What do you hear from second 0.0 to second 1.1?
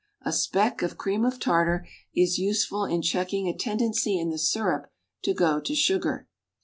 A speck of